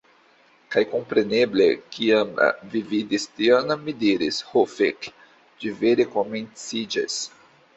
[0.75, 1.67] Kaj kompreneble
[1.97, 2.31] kiam
[2.71, 5.11] vi vidis tion mi diris, "Ho fek'!
[5.63, 7.21] Ĝi vere komenciĝas!"